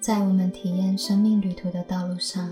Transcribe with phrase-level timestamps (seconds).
[0.00, 2.50] 在我们体验生命旅途的道路上，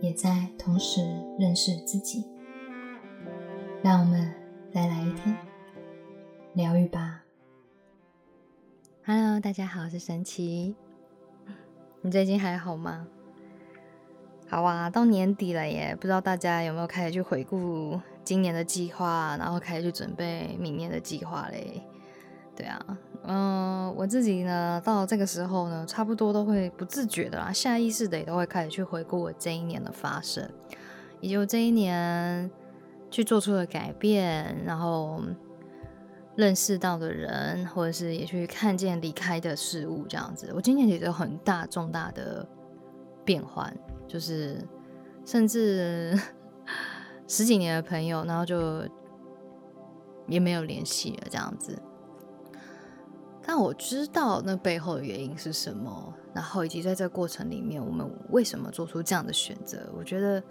[0.00, 1.00] 也在同时
[1.36, 2.24] 认识自己。
[3.82, 4.32] 让我们
[4.72, 5.36] 再来一天
[6.54, 7.24] 疗愈吧。
[9.04, 10.76] Hello，大家好，我是神奇。
[12.02, 13.08] 你最近还好吗？
[14.48, 21.82] 好啊，到年底了耶，不知道大家有没有开始去回顾今年的计划，然后开始去准备明年的计划嘞？
[22.60, 22.98] 对啊。
[23.24, 30.46] 嗯，我自己呢，到这个时候呢，差不多都会不自觉的啦，下意识的也都会开始去回顾我这一年的发生，
[31.20, 32.50] 以及我这一年
[33.10, 35.22] 去做出的改变，然后
[36.36, 40.52] 认识到的人，或者是也去看见离开的事物，这样子。
[40.54, 42.46] 我今年其实有很大重大的
[43.24, 43.74] 变换，
[44.06, 44.62] 就是
[45.24, 46.18] 甚至
[47.26, 48.82] 十几年的朋友，然后就
[50.26, 51.78] 也没有联系了，这样子。
[53.42, 59.90] 但我知道那背后的原因是什么，然后以及在这个过程里面，我们为什么做出这样的选择？
[59.96, 60.42] 我觉得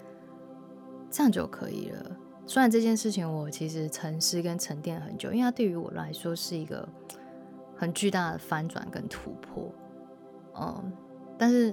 [1.10, 2.16] 这样就可以了。
[2.46, 6.86] 虽然这件事情我其实沉思跟沉淀很久，因为它对于我来说是一个
[7.76, 9.72] 很巨大的翻转跟突破。
[10.60, 10.92] 嗯，
[11.38, 11.72] 但是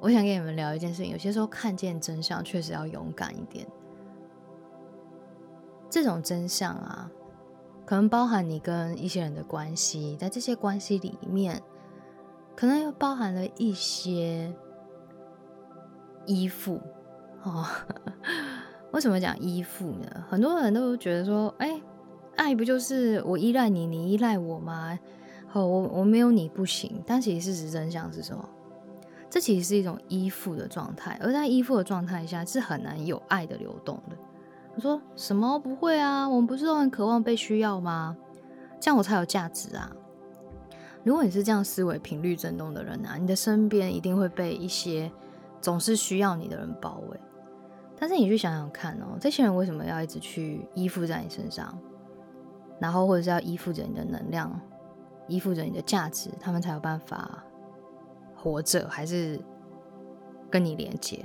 [0.00, 3.64] 我想跟你们聊一件事情，有些时候看见真相确实要勇敢一点。
[5.88, 7.08] 这种真相啊。
[7.84, 11.62] 可能包含你跟一些人的关系，在这些关系里面，
[12.56, 14.54] 可能又包含了一些
[16.26, 16.80] 依附。
[17.42, 17.66] 哦，
[18.92, 20.24] 为什么讲依附呢？
[20.28, 21.80] 很多人都觉得说，哎，
[22.36, 24.98] 爱不就是我依赖你，你依赖我吗？
[25.46, 27.02] 好，我我没有你不行。
[27.06, 28.48] 但其实事实真相是什么？
[29.28, 34.16] 这其实是一种依附的状态，而在依附的状态下，是很难有爱的流动的。
[34.76, 36.28] 我说什么不会啊？
[36.28, 38.16] 我们不是都很渴望被需要吗？
[38.80, 39.90] 这样我才有价值啊！
[41.04, 45.10] 如果你是这样思维频率震动的人啊，你的身边一定会被一些
[45.60, 47.20] 总是需要你的人包围。
[47.96, 51.78] 但是你去想想看哦，这些人为什么要一直去依附在你身上？
[52.80, 54.60] 然后或者是要依附着你的能量，
[55.28, 57.44] 依附着你的价值，他们才有办法
[58.34, 59.40] 活着，还是
[60.50, 61.24] 跟你连接？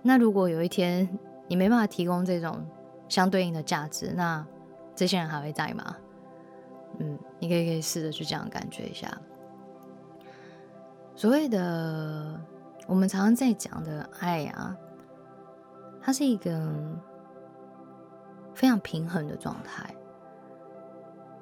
[0.00, 2.64] 那如果有一天，你没办法提供这种
[3.08, 4.46] 相对应的价值，那
[4.94, 5.96] 这些人还会在吗？
[6.98, 9.10] 嗯，你可以可以试着去这样感觉一下。
[11.16, 12.38] 所谓的
[12.86, 14.76] 我们常常在讲的爱啊，
[16.02, 16.70] 它是一个
[18.54, 19.94] 非常平衡的状态。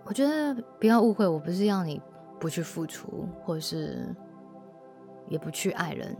[0.04, 2.00] 我觉得不要误会，我不是要你
[2.38, 4.14] 不去付出，或者是
[5.28, 6.16] 也不去爱人，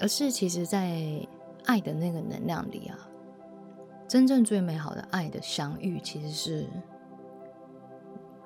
[0.00, 1.26] 而是其实在。
[1.64, 2.98] 爱的那个能量里啊，
[4.06, 6.66] 真正最美好的爱的相遇，其实是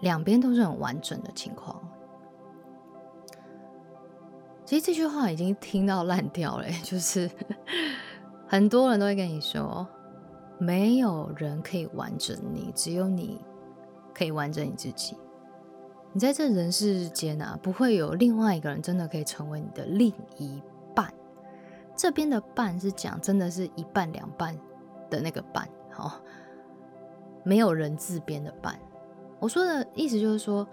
[0.00, 1.80] 两边都是很完整的情况。
[4.64, 7.30] 其实这句话已经听到烂掉了， 就是
[8.46, 9.86] 很多人都会跟你说，
[10.58, 13.40] 没有人可以完整你，只有你
[14.14, 15.16] 可以完整你自己。
[16.12, 20.62] 你在这人世间啊，不会有另外一个人真的可以成为你的另一。
[21.98, 24.56] 这边的半是讲，真的是一半两半
[25.10, 26.20] 的那个半，好，
[27.42, 28.78] 没有人字边的半。
[29.40, 30.64] 我说的意思就是说，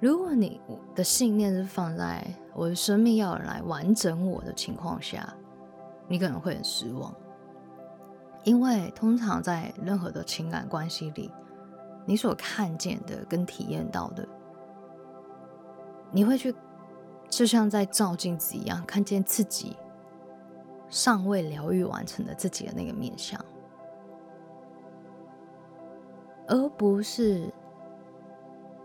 [0.00, 0.60] 如果你
[0.96, 5.32] 的信念是放在我的生命要来完整我的情况下，
[6.08, 7.14] 你可能会很失望，
[8.42, 11.30] 因为通常在任何的情感关系里，
[12.04, 14.26] 你所看见的跟体验到的，
[16.10, 16.52] 你会去
[17.30, 19.76] 就像在照镜子一样，看见自己。
[20.92, 23.42] 尚未疗愈完成的自己的那个面相，
[26.46, 27.50] 而不是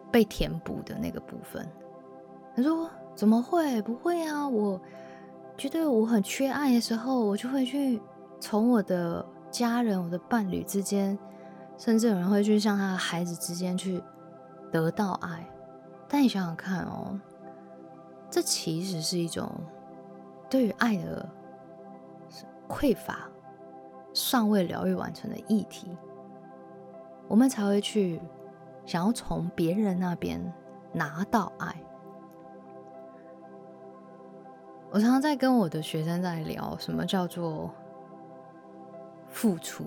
[0.10, 1.68] 被填补的那个部分。
[2.56, 3.82] 他说：“怎么会？
[3.82, 4.48] 不会啊！
[4.48, 4.80] 我
[5.58, 8.02] 觉得我很缺爱的时候，我就会去
[8.40, 11.20] 从我的家人、我的伴侣之间，
[11.78, 14.02] 甚至有人会去向他的孩子之间去
[14.72, 15.46] 得到爱。
[16.08, 17.20] 但你想想看哦，
[18.32, 19.52] 这其实是一种
[20.50, 21.28] 对于爱的。”
[22.68, 23.30] 匮乏、
[24.14, 25.96] 尚未疗愈完成的议题，
[27.28, 28.22] 我们才会去
[28.86, 30.42] 想要从别人那边
[30.92, 31.76] 拿到爱。
[34.90, 37.70] 我常常在跟我的学生在聊，什么叫做
[39.30, 39.84] 付出。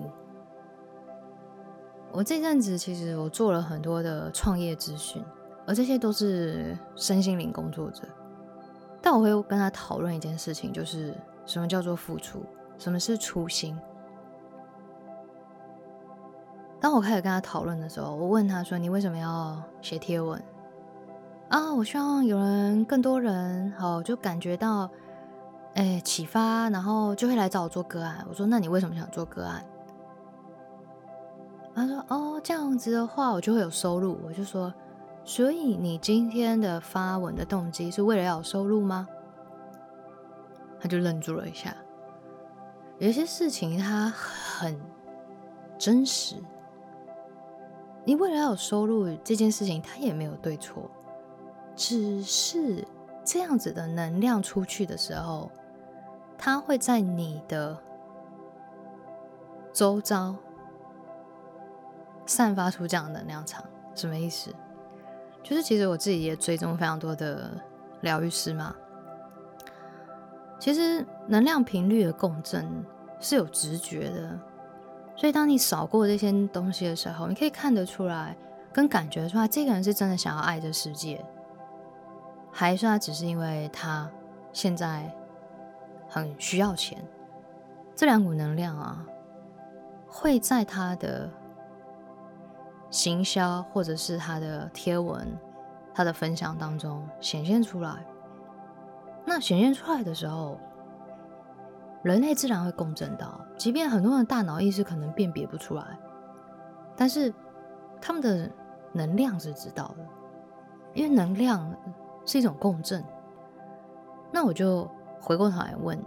[2.11, 5.23] 我这阵子其实我做了很多的创业咨询，
[5.65, 8.03] 而这些都是身心灵工作者，
[9.01, 12.43] 但我会跟他讨论一件事情，就是什么叫做付出。
[12.81, 13.77] 什么是初心？
[16.79, 20.41] 当我开始跟他讨论的时候，我问他说：“你为什么要写贴文？
[21.49, 24.89] 啊，我希望有人更多人哦，就感觉到
[25.75, 28.25] 哎启发，然后就会来找我做个案。
[28.27, 29.63] 我说，那你为什么想做个案？
[31.75, 34.17] 他说，哦，这样子的话，我就会有收入。
[34.25, 34.73] 我就说，
[35.23, 39.07] 所以你今天的发文的动机是为了要有收入吗？
[40.79, 41.75] 他就愣住了一下。
[43.01, 44.79] 有些事情它很
[45.75, 46.35] 真实，
[48.05, 50.87] 你为了要有收入这件事情，它也没有对错。
[51.75, 52.87] 只是
[53.25, 55.49] 这样子的能量出去的时候，
[56.37, 57.75] 它会在你的
[59.73, 60.35] 周遭
[62.27, 63.65] 散发出这样的能量场。
[63.95, 64.53] 什么意思？
[65.41, 67.49] 就是其实我自己也追踪非常多的
[68.01, 68.75] 疗愈师嘛。
[70.61, 72.85] 其实能量频率的共振
[73.19, 74.39] 是有直觉的，
[75.15, 78.37] 所以当你扫过这些东西的时候，你可以看得出来，
[78.71, 81.25] 跟感觉出来，这个人是真的想要爱这世界。
[82.51, 84.07] 还是他只是因为他
[84.53, 85.11] 现在
[86.07, 87.03] 很需要钱，
[87.95, 89.03] 这两股能量啊，
[90.07, 91.27] 会在他的
[92.91, 95.27] 行销或者是他的贴文、
[95.91, 98.05] 他的分享当中显现出来。
[99.25, 100.59] 那显现出来的时候，
[102.03, 105.83] 人类自然会共振到，即便很多人的大脑意识可能辨别不出来，
[106.95, 107.33] 但是
[107.99, 108.49] 他们的
[108.91, 110.05] 能量是知道的，
[110.93, 111.73] 因为能量。
[112.23, 113.03] 是一种共振。
[114.31, 114.87] 那我就
[115.19, 115.99] 回过头来问：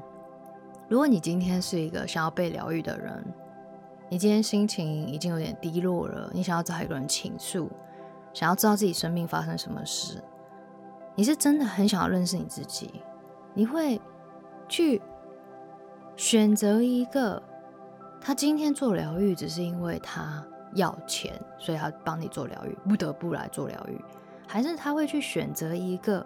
[0.89, 3.25] 如果你今天是一个想要被疗愈的人，
[4.09, 7.69] 你今天心情已经有点低落了，你想要找一个人倾诉，
[8.33, 10.23] 想要知道自己生命发生什么事，
[11.15, 13.03] 你是真的很想要认识你自己，
[13.55, 14.01] 你会
[14.69, 15.01] 去
[16.17, 17.43] 选择一个
[18.21, 20.45] 他今天做疗愈，只是因为他
[20.75, 24.01] 要钱，所以他帮你做疗愈，不得不来做疗愈。
[24.47, 26.25] 还是他会去选择一个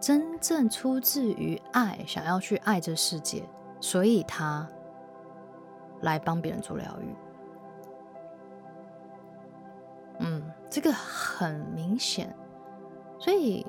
[0.00, 3.42] 真正出自于爱，想要去爱这世界，
[3.80, 4.68] 所以他
[6.02, 7.14] 来帮别人做疗愈。
[10.20, 12.34] 嗯，这个很明显。
[13.18, 13.66] 所以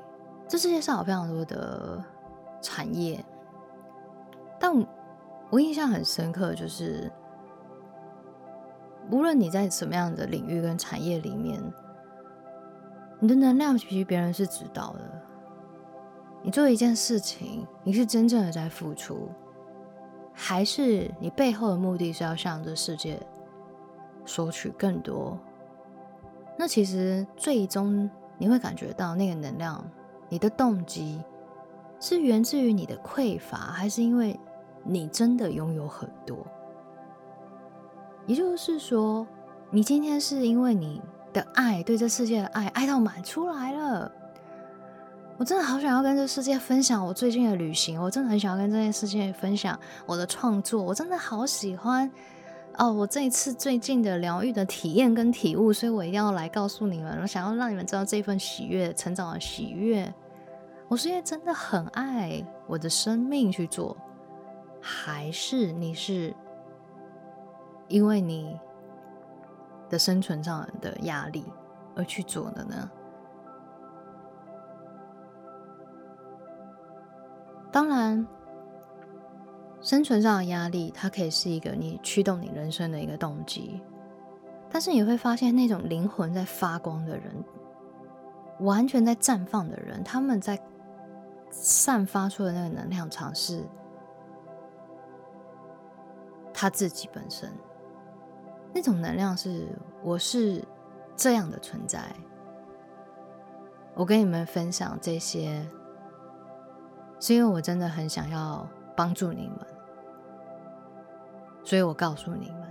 [0.50, 2.02] 这世界上有非常多的
[2.60, 3.24] 产业，
[4.58, 4.84] 但
[5.48, 7.08] 我印象很深刻，就是
[9.12, 11.62] 无论你在什么样的领域跟产业里面。
[13.20, 15.00] 你的能量其实别人是知道的。
[16.42, 19.28] 你做一件事情，你是真正的在付出，
[20.32, 23.20] 还是你背后的目的是要向这世界
[24.26, 25.38] 索取更多？
[26.58, 29.84] 那其实最终你会感觉到那个能量，
[30.30, 31.22] 你的动机
[32.00, 34.40] 是源自于你的匮乏，还是因为
[34.82, 36.38] 你真的拥有很多？
[38.26, 39.26] 也就是说，
[39.70, 41.02] 你今天是因为你。
[41.32, 44.10] 的爱，对这世界的爱，爱到满出来了。
[45.38, 50.82] 我真的好想要跟这世界分享我最近的旅行，我真的很想要跟这件世界分享我的创作。
[50.82, 52.10] 我真的好喜欢
[52.78, 60.12] 哦，我这一次最近的疗愈的体验跟体悟，所以我一定要来告诉你们，我想要让你们知道这份喜悦、成长的喜悦。
[60.88, 63.96] 我是因为真的很爱我的生命去做，
[64.80, 66.34] 还是你是
[67.88, 68.58] 因为你？
[69.90, 71.44] 的生存上的压力
[71.96, 72.88] 而去做的呢？
[77.72, 78.24] 当然，
[79.82, 83.80] 生存上的压力，它可以是一个你驱动你人生的一个动机。
[84.70, 87.32] 但是你会发现，那种灵魂在发光的人，
[88.60, 90.60] 完全在绽放的人，他们在
[91.50, 93.64] 散发出的那个能量场是
[96.52, 97.50] 他自己本身。
[98.72, 99.66] 那种能量是，
[100.04, 100.62] 我是
[101.16, 102.04] 这样的存在。
[103.94, 105.66] 我跟你们分享这些，
[107.18, 108.64] 是因为我真的很想要
[109.00, 109.66] 帮助你们，
[111.64, 112.68] 所以我告诉你们，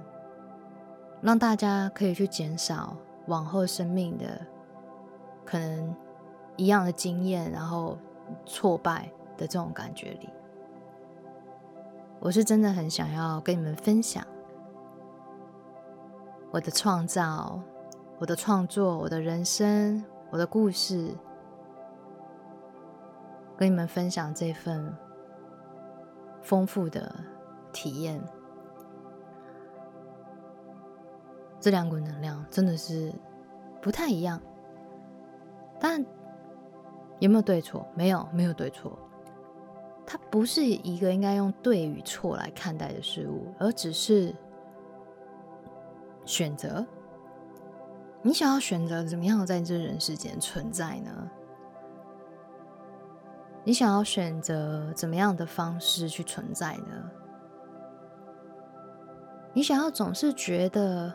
[1.24, 2.95] 让大家可以去减少
[3.25, 4.39] 往后生命的
[5.43, 5.95] 可能
[6.55, 7.98] 一样的经验，然后
[8.45, 10.29] 挫败的这种感觉里，
[12.19, 14.24] 我是真的很想要跟你们分享。
[16.51, 17.59] 我的创造，
[18.19, 21.12] 我的创作，我的人生，我的故事，
[23.57, 24.95] 跟你们分享这份
[26.41, 27.13] 丰富的
[27.72, 28.22] 体验。
[31.60, 33.13] 这两股能量真的是
[33.81, 34.41] 不太一样，
[35.79, 36.05] 但
[37.19, 37.86] 有没有对错？
[37.96, 38.98] 没有，没有对错。
[40.05, 44.34] 它不是一个应该用对与错来看待的事物，而只是。
[46.25, 46.86] 选择，
[48.22, 51.31] 你想要选择怎么样在这人世间存在呢？
[53.63, 57.12] 你想要选择怎么样的方式去存在呢？
[59.54, 61.13] 你想要总是觉得，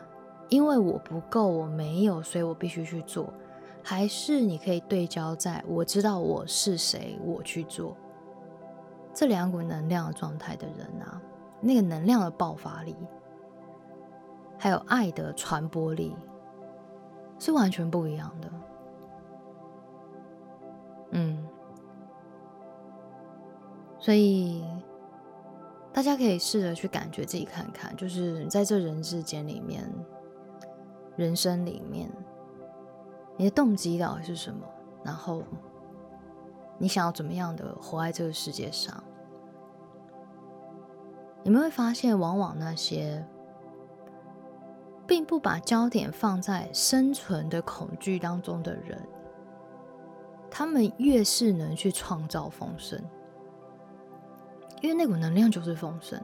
[0.49, 3.33] 因为我不够，我没有，所以我必须去做，
[3.83, 7.95] 还是你可以对焦在我知道我是谁，我去做
[9.13, 11.21] 这两股能量的状态的人啊，
[11.61, 12.95] 那个能量的爆发力，
[14.57, 16.15] 还有爱的传播力，
[17.39, 18.49] 是完全不一样的。
[24.05, 24.63] 所以，
[25.91, 29.83] 大家可以试着去感觉自己看看，就是在这人世间里面，
[31.15, 32.07] 人生里面，
[33.35, 34.63] 你的动机到底是什么？
[35.03, 35.41] 然后，
[36.77, 39.03] 你想要怎么样的活在这个世界上？
[41.41, 43.25] 你们会发现，往往那些
[45.07, 49.01] 并不把焦点放在生存的恐惧当中的人，
[50.51, 53.03] 他们越是能去创造丰盛。
[54.81, 56.21] 因为那股能量就是丰盛，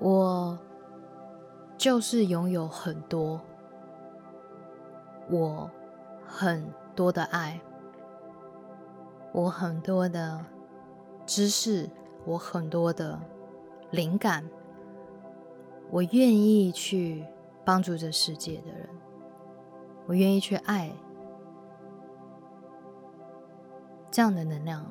[0.00, 0.58] 我
[1.76, 3.40] 就是拥有很多，
[5.28, 5.70] 我
[6.24, 7.60] 很多的爱，
[9.32, 10.42] 我很多的
[11.26, 11.90] 知识，
[12.24, 13.20] 我很多的
[13.90, 14.48] 灵感，
[15.90, 17.26] 我愿意去
[17.64, 18.88] 帮助这世界的人，
[20.06, 20.90] 我愿意去爱
[24.10, 24.86] 这样的能量。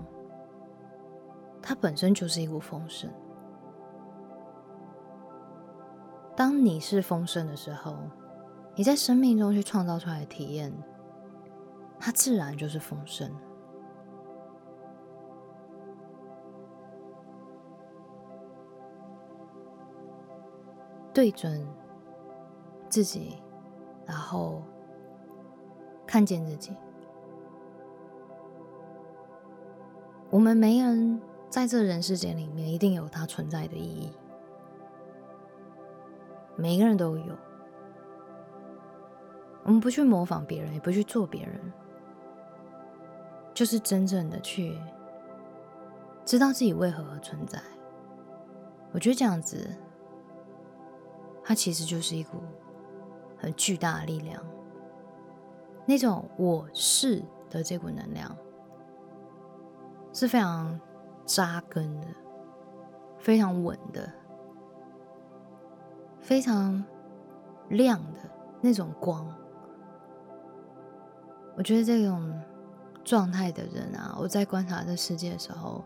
[1.65, 3.09] 它本身就是一股丰盛。
[6.35, 7.95] 当你是丰盛的时候，
[8.75, 10.73] 你在生命中去创造出来的体验，
[11.97, 13.31] 它自然就是丰盛。
[21.13, 21.65] 对准
[22.89, 23.37] 自己，
[24.05, 24.63] 然后
[26.05, 26.75] 看见自己。
[30.29, 31.21] 我们没人。
[31.53, 34.11] 在这人世间里面，一定有它存在的意义。
[36.55, 37.37] 每个人都有。
[39.61, 41.71] 我们不去模仿别人，也不去做别人，
[43.53, 44.75] 就是真正的去
[46.25, 47.61] 知道自己为何而存在。
[48.91, 49.69] 我觉得这样子，
[51.43, 52.39] 它其实就是一股
[53.37, 54.43] 很巨大的力量。
[55.85, 58.35] 那种我是的这股能量
[60.13, 60.79] 是非常。
[61.25, 62.07] 扎根的，
[63.17, 64.11] 非常稳的，
[66.19, 66.83] 非常
[67.69, 68.19] 亮的
[68.61, 69.25] 那种光。
[71.55, 72.41] 我觉得这种
[73.03, 75.83] 状态的人啊，我在观察这世界的时候，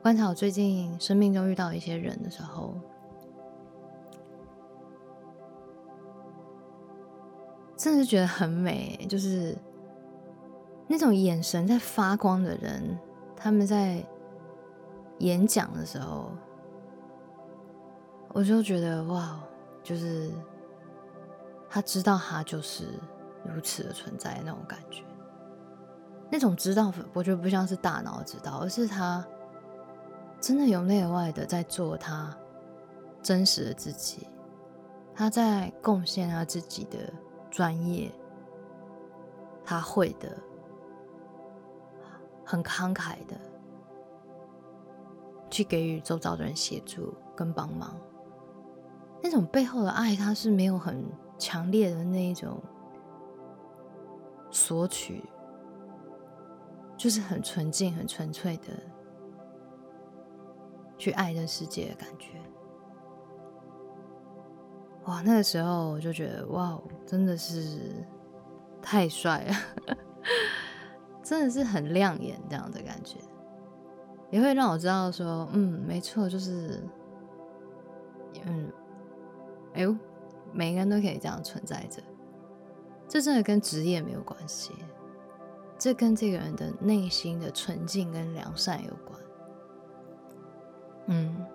[0.00, 2.74] 观察我最近生命中遇到一些人的时候，
[7.76, 9.56] 真的是觉得很美，就是。
[10.86, 12.98] 那种眼神在发光的人，
[13.36, 14.04] 他们在
[15.18, 16.30] 演讲的时候，
[18.28, 19.40] 我就觉得哇，
[19.82, 20.30] 就是
[21.70, 22.84] 他知道他就是
[23.44, 25.02] 如此的存在那种感觉。
[26.30, 29.24] 那种知道，我觉得不像是大脑知道，而是他
[30.40, 32.36] 真的有内而外的在做他
[33.22, 34.26] 真实的自己，
[35.14, 36.98] 他在贡献他自己的
[37.50, 38.10] 专业，
[39.64, 40.36] 他会的。
[42.52, 43.34] 很慷慨的
[45.48, 47.96] 去给予周遭的人协助跟帮忙，
[49.22, 51.02] 那种背后的爱，它是没有很
[51.38, 52.60] 强烈的那一种
[54.50, 55.24] 索取，
[56.94, 58.68] 就是很纯净、很纯粹的
[60.98, 62.38] 去爱这世界的感觉。
[65.06, 68.06] 哇，那个时候我就觉得，哇，真的是
[68.82, 69.54] 太帅了。
[71.32, 73.16] 真的是很亮眼，这样的感觉，
[74.30, 76.86] 也会让我知道说，嗯，没错，就是，
[78.44, 78.70] 嗯，
[79.72, 79.96] 哎呦，
[80.52, 82.02] 每个人都可以这样存在着，
[83.08, 84.74] 这真的跟职业没有关系，
[85.78, 89.18] 这跟这个人的内心的纯净跟良善有关。
[91.06, 91.46] 嗯，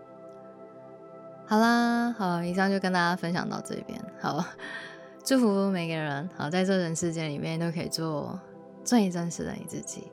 [1.45, 4.43] 好啦，好，以上就跟大家分享到这边，好，
[5.23, 8.39] 祝福每个人，好，在这人世间里面都可以做。
[8.87, 10.09] 最真实的你自己，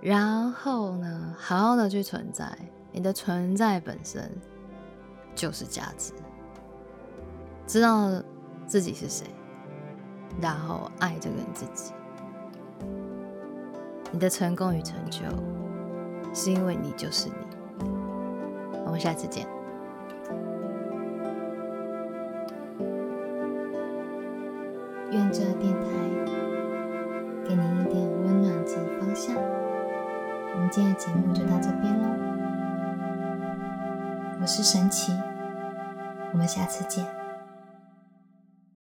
[0.00, 2.50] 然后呢，好好的去存在，
[2.90, 4.32] 你的存在本身
[5.34, 6.14] 就是价值。
[7.66, 8.10] 知道
[8.66, 9.26] 自己是谁，
[10.40, 11.92] 然后爱这个你自己。
[14.10, 15.20] 你的成功与成就，
[16.32, 17.34] 是因为你就是你。
[18.86, 19.46] 我们下次见。
[25.12, 25.75] 愿这电
[30.76, 32.08] 今天的节目就到这边喽，
[34.42, 35.10] 我是神奇，
[36.34, 37.15] 我们下次见。